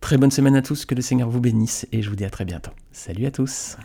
Très 0.00 0.18
bonne 0.18 0.30
semaine 0.30 0.56
à 0.56 0.62
tous, 0.62 0.84
que 0.84 0.94
le 0.94 1.02
Seigneur 1.02 1.30
vous 1.30 1.40
bénisse 1.40 1.86
et 1.92 2.02
je 2.02 2.10
vous 2.10 2.16
dis 2.16 2.24
à 2.24 2.30
très 2.30 2.44
bientôt. 2.44 2.72
Salut 2.92 3.26
à 3.26 3.30
tous. 3.30 3.76